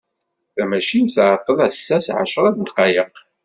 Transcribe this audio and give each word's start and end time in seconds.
Tamacint 0.53 1.13
tεeṭṭel 1.15 1.57
assa 1.67 1.97
s 2.05 2.07
εecra 2.21 2.49
n 2.51 2.61
ddqayeq. 2.63 3.15